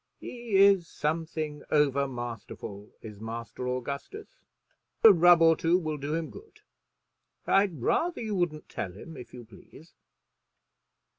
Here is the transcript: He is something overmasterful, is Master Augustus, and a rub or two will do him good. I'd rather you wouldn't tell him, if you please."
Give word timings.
He 0.19 0.55
is 0.55 0.87
something 0.87 1.61
overmasterful, 1.71 2.89
is 3.03 3.21
Master 3.21 3.67
Augustus, 3.67 4.39
and 5.03 5.13
a 5.13 5.13
rub 5.13 5.43
or 5.43 5.55
two 5.55 5.77
will 5.77 5.97
do 5.99 6.15
him 6.15 6.31
good. 6.31 6.61
I'd 7.45 7.79
rather 7.79 8.19
you 8.19 8.33
wouldn't 8.33 8.67
tell 8.67 8.93
him, 8.93 9.15
if 9.15 9.31
you 9.31 9.45
please." 9.45 9.93